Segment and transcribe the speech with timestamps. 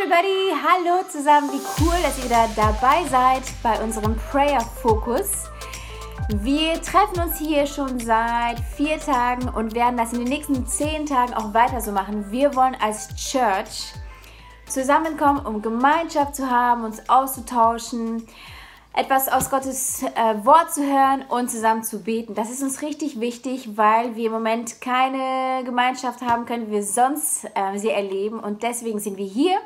[0.00, 0.52] everybody!
[0.60, 5.50] Hallo zusammen, wie cool, dass ihr wieder dabei seid bei unserem Prayer Focus.
[6.32, 11.04] Wir treffen uns hier schon seit vier Tagen und werden das in den nächsten zehn
[11.04, 12.30] Tagen auch weiter so machen.
[12.30, 13.92] Wir wollen als Church
[14.70, 18.26] zusammenkommen, um Gemeinschaft zu haben, uns auszutauschen,
[18.94, 22.34] etwas aus Gottes äh, Wort zu hören und zusammen zu beten.
[22.34, 26.82] Das ist uns richtig wichtig, weil wir im Moment keine Gemeinschaft haben können, wie wir
[26.82, 28.40] sonst äh, sie erleben.
[28.40, 29.58] Und deswegen sind wir hier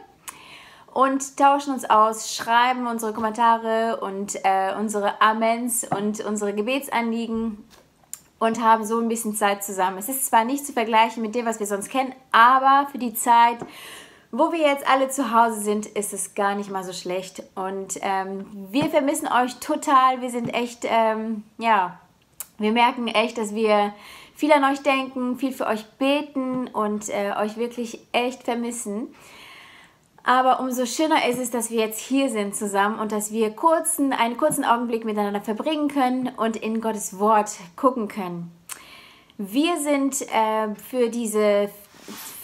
[0.92, 7.64] und tauschen uns aus, schreiben unsere Kommentare und äh, unsere Amens und unsere Gebetsanliegen
[8.38, 9.98] und haben so ein bisschen Zeit zusammen.
[9.98, 13.14] Es ist zwar nicht zu vergleichen mit dem, was wir sonst kennen, aber für die
[13.14, 13.58] Zeit,
[14.36, 17.44] wo wir jetzt alle zu Hause sind, ist es gar nicht mal so schlecht.
[17.54, 20.20] Und ähm, wir vermissen euch total.
[20.20, 22.00] Wir sind echt, ähm, ja,
[22.58, 23.94] wir merken echt, dass wir
[24.34, 29.14] viel an euch denken, viel für euch beten und äh, euch wirklich echt vermissen.
[30.24, 34.12] Aber umso schöner ist es, dass wir jetzt hier sind zusammen und dass wir kurzen,
[34.12, 38.50] einen kurzen Augenblick miteinander verbringen können und in Gottes Wort gucken können.
[39.38, 41.68] Wir sind äh, für diese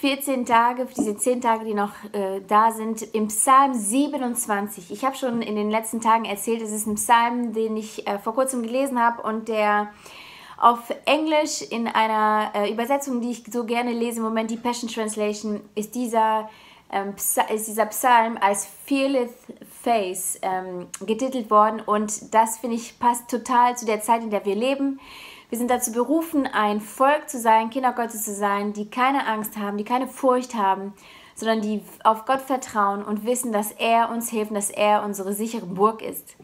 [0.01, 4.91] 14 Tage, diese 10 Tage, die noch äh, da sind, im Psalm 27.
[4.91, 8.19] Ich habe schon in den letzten Tagen erzählt, es ist ein Psalm, den ich äh,
[8.19, 9.91] vor kurzem gelesen habe und der
[10.59, 14.91] auf Englisch in einer äh, Übersetzung, die ich so gerne lese, im Moment die Passion
[14.91, 16.49] Translation, ist dieser
[16.93, 17.15] ähm,
[17.55, 19.31] ist dieser Psalm als Fearless
[19.83, 24.45] Face ähm, getitelt worden und das finde ich passt total zu der Zeit, in der
[24.45, 24.99] wir leben.
[25.51, 29.57] Wir sind dazu berufen, ein Volk zu sein, Kinder Gottes zu sein, die keine Angst
[29.57, 30.95] haben, die keine Furcht haben,
[31.35, 35.67] sondern die auf Gott vertrauen und wissen, dass er uns hilft, dass er unsere sichere
[35.67, 36.37] Burg ist.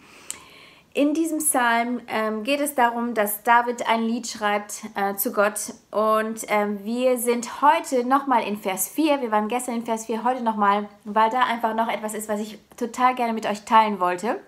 [0.92, 5.74] In diesem Psalm ähm, geht es darum, dass David ein Lied schreibt äh, zu Gott.
[5.92, 9.20] Und ähm, wir sind heute nochmal in Vers 4.
[9.20, 12.40] Wir waren gestern in Vers 4, heute nochmal, weil da einfach noch etwas ist, was
[12.40, 14.40] ich total gerne mit euch teilen wollte.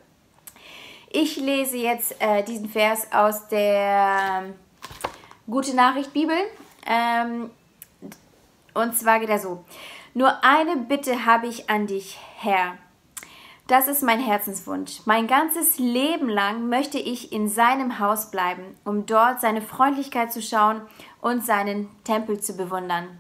[1.11, 4.55] Ich lese jetzt äh, diesen Vers aus der ähm,
[5.47, 6.37] Gute Nachricht Bibel.
[6.87, 7.51] Ähm,
[8.75, 9.65] und zwar geht er so.
[10.15, 12.77] Nur eine Bitte habe ich an dich, Herr
[13.69, 15.03] das ist mein Herzenswunsch.
[15.05, 20.41] Mein ganzes Leben lang möchte ich in seinem Haus bleiben, um dort seine Freundlichkeit zu
[20.41, 20.81] schauen
[21.21, 23.19] und seinen Tempel zu bewundern.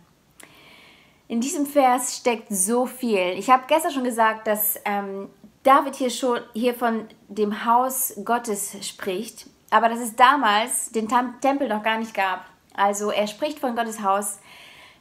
[1.28, 3.34] In diesem Vers steckt so viel.
[3.36, 5.28] Ich habe gestern schon gesagt, dass ähm,
[5.68, 11.10] David hier schon hier von dem Haus Gottes spricht, aber dass es damals den
[11.42, 12.46] Tempel noch gar nicht gab.
[12.72, 14.38] Also er spricht von Gottes Haus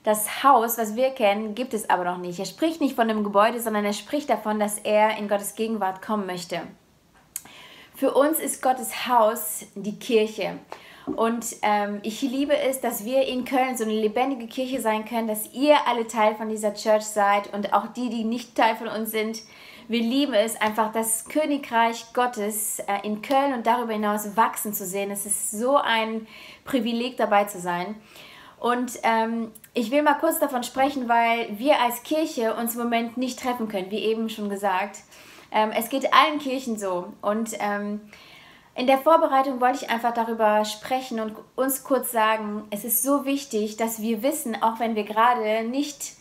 [0.03, 2.39] das Haus, was wir kennen, gibt es aber noch nicht.
[2.39, 6.01] Er spricht nicht von einem Gebäude, sondern er spricht davon, dass er in Gottes Gegenwart
[6.01, 6.59] kommen möchte.
[7.95, 10.59] Für uns ist Gottes Haus die Kirche.
[11.05, 15.29] Und ähm, ich liebe es, dass wir in Köln so eine lebendige Kirche sein können,
[15.29, 18.89] dass ihr alle Teil von dieser Church seid und auch die, die nicht Teil von
[18.89, 19.39] uns sind.
[19.89, 24.85] Wir lieben es einfach, das Königreich Gottes äh, in Köln und darüber hinaus wachsen zu
[24.85, 25.11] sehen.
[25.11, 26.27] Es ist so ein
[26.65, 27.95] Privileg dabei zu sein.
[28.59, 33.15] Und ähm, ich will mal kurz davon sprechen, weil wir als Kirche uns im Moment
[33.15, 34.99] nicht treffen können, wie eben schon gesagt.
[35.51, 37.13] Ähm, es geht allen Kirchen so.
[37.21, 38.01] Und ähm,
[38.75, 43.23] in der Vorbereitung wollte ich einfach darüber sprechen und uns kurz sagen, es ist so
[43.23, 46.16] wichtig, dass wir wissen, auch wenn wir gerade nicht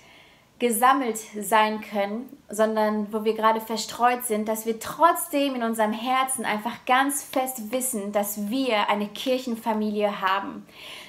[0.59, 6.44] gesammelt sein können, sondern wo wir gerade verstreut sind, dass wir trotzdem in unserem Herzen
[6.44, 10.66] einfach ganz fest wissen, dass wir eine Kirchenfamilie haben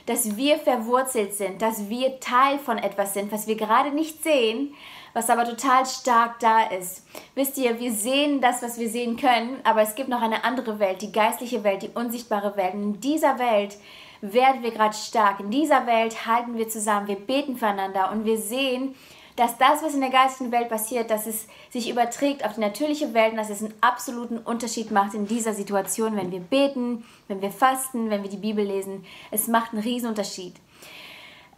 [0.08, 4.74] dass wir verwurzelt sind, dass wir Teil von etwas sind, was wir gerade nicht sehen,
[5.14, 7.06] was aber total stark da ist.
[7.36, 10.80] Wisst ihr, wir sehen das, was wir sehen können, aber es gibt noch eine andere
[10.80, 12.74] Welt, die geistliche Welt, die unsichtbare Welt.
[12.74, 13.78] Und in dieser Welt
[14.22, 15.42] werden wir gerade stark.
[15.42, 18.96] In dieser Welt halten wir zusammen, wir beten füreinander und wir sehen,
[19.38, 23.14] dass das, was in der geistigen Welt passiert, dass es sich überträgt auf die natürliche
[23.14, 27.42] Welt und dass es einen absoluten Unterschied macht in dieser Situation, wenn wir beten, wenn
[27.42, 29.06] wir fasten, wenn wir die Bibel lesen.
[29.30, 30.56] Es macht einen riesen Unterschied.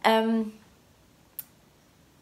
[0.04, 0.52] Ähm,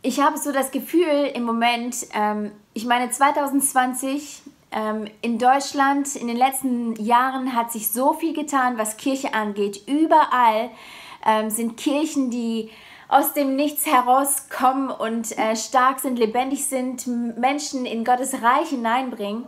[0.00, 6.28] ich habe so das Gefühl im Moment, ähm, ich meine 2020 ähm, in Deutschland in
[6.28, 9.82] den letzten Jahren hat sich so viel getan, was Kirche angeht.
[9.88, 10.70] Überall
[11.26, 12.70] ähm, sind Kirchen, die
[13.08, 19.44] aus dem Nichts herauskommen und äh, stark sind, lebendig sind, Menschen in Gottes Reich hineinbringen.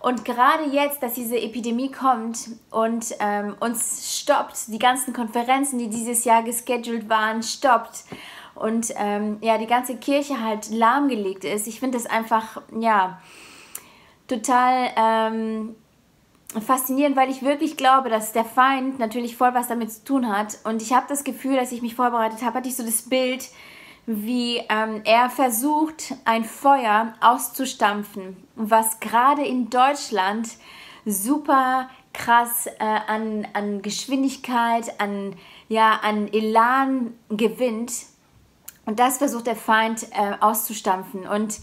[0.00, 5.88] Und gerade jetzt, dass diese Epidemie kommt und ähm, uns stoppt, die ganzen Konferenzen, die
[5.88, 8.04] dieses Jahr gescheduled waren, stoppt
[8.54, 11.66] und ähm, ja, die ganze Kirche halt lahmgelegt ist.
[11.66, 13.20] Ich finde das einfach, ja,
[14.28, 15.76] total ähm,
[16.54, 20.58] faszinierend, weil ich wirklich glaube, dass der Feind natürlich voll was damit zu tun hat.
[20.64, 23.48] Und ich habe das Gefühl, als ich mich vorbereitet habe, hatte ich so das Bild,
[24.06, 30.48] wie ähm, er versucht, ein Feuer auszustampfen, was gerade in Deutschland
[31.04, 35.36] super krass äh, an, an Geschwindigkeit, an,
[35.68, 37.92] ja, an Elan gewinnt.
[38.86, 41.26] Und das versucht der Feind äh, auszustampfen.
[41.26, 41.58] Und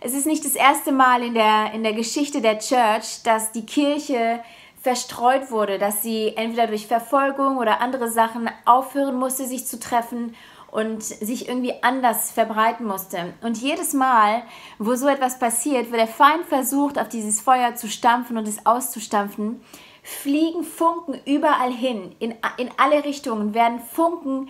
[0.00, 3.66] es ist nicht das erste Mal in der, in der Geschichte der Church, dass die
[3.66, 4.40] Kirche
[4.80, 10.34] verstreut wurde, dass sie entweder durch Verfolgung oder andere Sachen aufhören musste, sich zu treffen
[10.70, 13.34] und sich irgendwie anders verbreiten musste.
[13.42, 14.42] Und jedes Mal,
[14.78, 18.66] wo so etwas passiert, wo der Feind versucht, auf dieses Feuer zu stampfen und es
[18.66, 19.60] auszustampfen,
[20.02, 24.48] fliegen Funken überall hin, in, in alle Richtungen werden Funken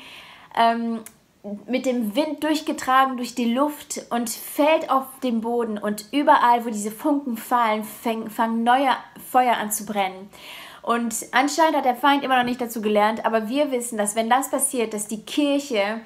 [0.57, 1.01] ähm,
[1.67, 6.71] mit dem Wind durchgetragen durch die Luft und fällt auf den Boden und überall, wo
[6.71, 8.91] diese Funken fallen, fang, fangen neue
[9.31, 10.29] Feuer an zu brennen.
[10.83, 14.31] Und anscheinend hat der Feind immer noch nicht dazu gelernt, aber wir wissen, dass wenn
[14.31, 16.01] das passiert, dass die Kirche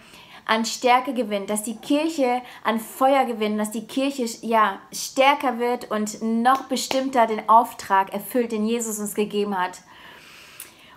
[0.45, 5.91] an Stärke gewinnt, dass die Kirche an Feuer gewinnt, dass die Kirche ja stärker wird
[5.91, 9.83] und noch bestimmter den Auftrag erfüllt, den Jesus uns gegeben hat.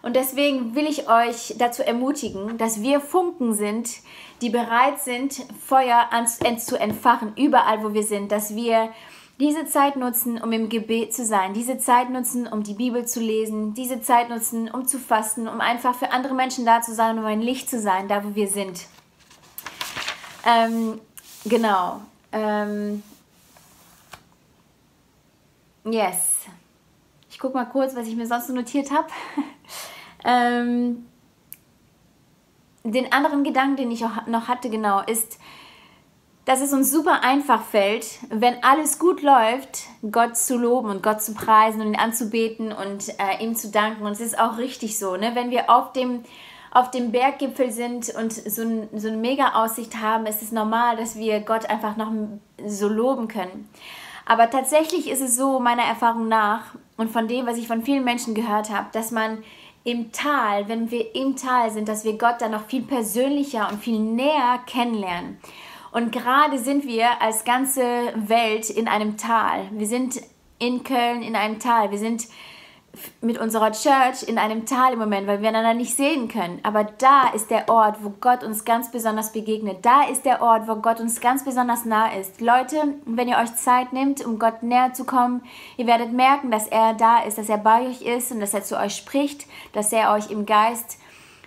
[0.05, 3.89] Und deswegen will ich euch dazu ermutigen, dass wir Funken sind,
[4.39, 5.33] die bereit sind,
[5.65, 6.07] Feuer
[6.59, 8.93] zu entfachen, überall wo wir sind, dass wir
[9.39, 13.19] diese Zeit nutzen, um im Gebet zu sein, diese Zeit nutzen, um die Bibel zu
[13.19, 17.17] lesen, diese Zeit nutzen, um zu fasten, um einfach für andere Menschen da zu sein,
[17.17, 18.85] um ein Licht zu sein, da wo wir sind.
[20.45, 21.01] Ähm,
[21.45, 22.01] genau.
[22.31, 23.01] Ähm,
[25.83, 26.43] yes.
[27.31, 29.07] Ich gucke mal kurz, was ich mir sonst notiert habe.
[30.25, 31.05] ähm,
[32.83, 35.39] den anderen Gedanken, den ich auch noch hatte, genau, ist,
[36.45, 41.21] dass es uns super einfach fällt, wenn alles gut läuft, Gott zu loben und Gott
[41.21, 44.05] zu preisen und ihn anzubeten und äh, ihm zu danken.
[44.05, 45.31] Und es ist auch richtig so, ne?
[45.33, 46.23] wenn wir auf dem,
[46.69, 51.15] auf dem Berggipfel sind und so, ein, so eine Mega-Aussicht haben, ist es normal, dass
[51.15, 52.11] wir Gott einfach noch
[52.67, 53.67] so loben können.
[54.25, 58.03] Aber tatsächlich ist es so, meiner Erfahrung nach und von dem, was ich von vielen
[58.03, 59.43] Menschen gehört habe, dass man
[59.83, 63.83] im Tal, wenn wir im Tal sind, dass wir Gott dann noch viel persönlicher und
[63.83, 65.37] viel näher kennenlernen.
[65.91, 67.83] Und gerade sind wir als ganze
[68.15, 69.69] Welt in einem Tal.
[69.71, 70.19] Wir sind
[70.57, 71.91] in Köln in einem Tal.
[71.91, 72.25] Wir sind
[73.21, 76.59] mit unserer Church in einem Tal im Moment, weil wir einander nicht sehen können.
[76.63, 79.85] Aber da ist der Ort, wo Gott uns ganz besonders begegnet.
[79.85, 82.41] Da ist der Ort, wo Gott uns ganz besonders nah ist.
[82.41, 85.41] Leute, wenn ihr euch Zeit nehmt, um Gott näher zu kommen,
[85.77, 88.63] ihr werdet merken, dass er da ist, dass er bei euch ist und dass er
[88.63, 90.97] zu euch spricht, dass er euch im Geist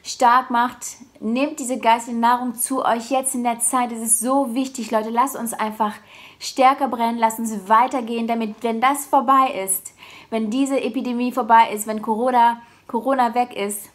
[0.03, 0.79] stark macht.
[1.21, 3.93] Nehmt diese geistige Nahrung zu euch jetzt in der Zeit.
[3.93, 5.11] Es ist so wichtig, Leute.
[5.11, 5.95] Lasst uns einfach
[6.39, 9.95] stärker brennen, lasst uns weitergehen, damit, wenn das vorbei ist,
[10.31, 13.91] wenn diese Epidemie vorbei ist, wenn Corona, Corona weg ist,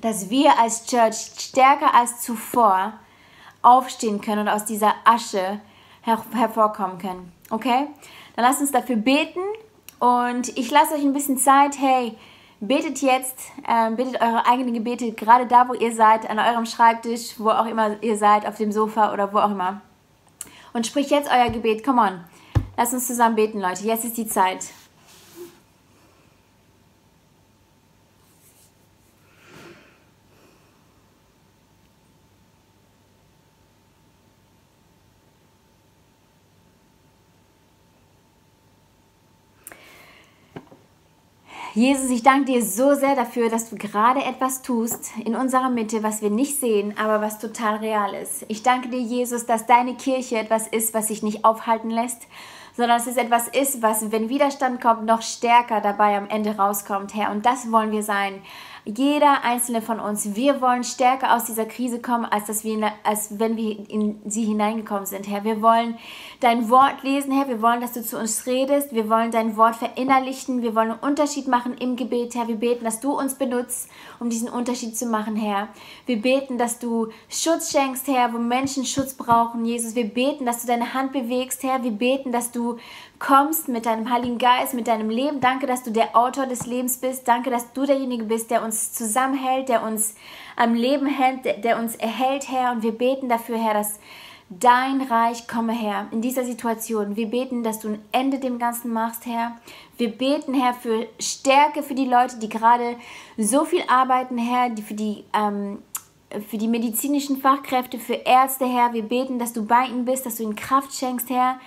[0.00, 2.94] dass wir als Church stärker als zuvor
[3.62, 5.60] aufstehen können und aus dieser Asche
[6.02, 7.32] her hervorkommen können.
[7.50, 7.86] Okay?
[8.34, 9.40] Dann lasst uns dafür beten
[10.00, 11.78] und ich lasse euch ein bisschen Zeit.
[11.78, 12.16] Hey,
[12.64, 17.34] Betet jetzt, äh, betet eure eigenen Gebete, gerade da, wo ihr seid, an eurem Schreibtisch,
[17.38, 19.80] wo auch immer ihr seid, auf dem Sofa oder wo auch immer.
[20.72, 21.84] Und spricht jetzt euer Gebet.
[21.84, 22.24] Come on.
[22.76, 23.84] Lasst uns zusammen beten, Leute.
[23.84, 24.66] Jetzt ist die Zeit.
[41.74, 46.02] Jesus, ich danke dir so sehr dafür, dass du gerade etwas tust in unserer Mitte,
[46.02, 48.44] was wir nicht sehen, aber was total real ist.
[48.48, 52.26] Ich danke dir, Jesus, dass deine Kirche etwas ist, was sich nicht aufhalten lässt,
[52.76, 57.14] sondern dass es etwas ist, was, wenn Widerstand kommt, noch stärker dabei am Ende rauskommt,
[57.14, 57.30] Herr.
[57.30, 58.42] Und das wollen wir sein.
[58.84, 63.38] Jeder einzelne von uns, wir wollen stärker aus dieser Krise kommen, als, dass wir, als
[63.38, 65.44] wenn wir in sie hineingekommen sind, Herr.
[65.44, 65.98] Wir wollen
[66.40, 67.46] dein Wort lesen, Herr.
[67.46, 68.92] Wir wollen, dass du zu uns redest.
[68.92, 70.62] Wir wollen dein Wort verinnerlichen.
[70.62, 72.48] Wir wollen einen Unterschied machen im Gebet, Herr.
[72.48, 75.68] Wir beten, dass du uns benutzt, um diesen Unterschied zu machen, Herr.
[76.06, 79.94] Wir beten, dass du Schutz schenkst, Herr, wo Menschen Schutz brauchen, Jesus.
[79.94, 81.84] Wir beten, dass du deine Hand bewegst, Herr.
[81.84, 82.78] Wir beten, dass du
[83.22, 85.40] kommst mit deinem Heiligen Geist, mit deinem Leben.
[85.40, 87.28] Danke, dass du der Autor des Lebens bist.
[87.28, 90.16] Danke, dass du derjenige bist, der uns zusammenhält, der uns
[90.56, 92.72] am Leben hält, der, uns erhält, Herr.
[92.72, 94.00] Und wir beten dafür, Herr, dass
[94.50, 97.14] dein Reich komme, Herr, in dieser Situation.
[97.14, 99.56] Wir beten, dass du ein Ende dem Ganzen machst, Herr.
[99.96, 102.96] Wir beten, Herr, für Stärke für die Leute, die gerade
[103.38, 105.78] so viel arbeiten, Herr, die für die ähm,
[106.48, 108.94] für die medizinischen Fachkräfte, für Ärzte, Herr.
[108.94, 111.60] Wir beten, dass du bei ihnen bist, dass du ihnen Kraft schenkst, Herr.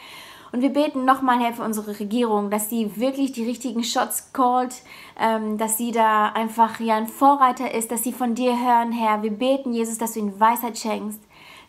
[0.55, 4.83] Und wir beten nochmal, Herr, für unsere Regierung, dass sie wirklich die richtigen Shots callt,
[5.19, 9.21] ähm, dass sie da einfach ja ein Vorreiter ist, dass sie von dir hören, Herr.
[9.21, 11.19] Wir beten, Jesus, dass du ihnen Weisheit schenkst.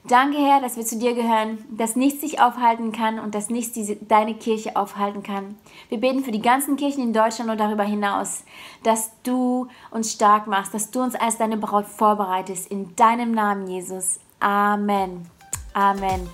[0.07, 3.73] Danke, Herr, dass wir zu dir gehören, dass nichts sich aufhalten kann und dass nichts
[3.73, 5.57] diese, deine Kirche aufhalten kann.
[5.89, 8.45] Wir beten für die ganzen Kirchen in Deutschland und darüber hinaus,
[8.85, 12.71] dass du uns stark machst, dass du uns als deine Braut vorbereitest.
[12.71, 14.21] In deinem Namen, Jesus.
[14.39, 15.27] Amen.
[15.75, 16.29] Amen.